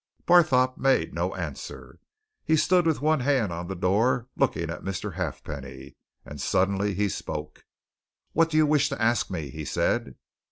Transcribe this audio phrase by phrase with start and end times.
[0.25, 1.99] Barthorpe made no answer.
[2.43, 5.13] He still stood with one hand on the door, looking at Mr.
[5.13, 5.95] Halfpenny.
[6.25, 7.65] And suddenly he spoke.
[8.33, 10.15] "What do you wish to ask me?" he said.